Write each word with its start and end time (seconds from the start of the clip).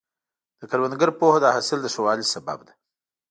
د 0.59 0.61
کروندګر 0.71 1.09
پوهه 1.19 1.39
د 1.41 1.45
حاصل 1.55 1.79
د 1.81 1.87
ښه 1.93 2.01
والي 2.05 2.25
سبب 2.33 2.59
ده. 2.67 2.73